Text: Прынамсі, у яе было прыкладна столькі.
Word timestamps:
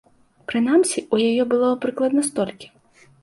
Прынамсі, 0.51 1.03
у 1.17 1.19
яе 1.27 1.43
было 1.53 1.69
прыкладна 1.83 2.21
столькі. 2.31 2.67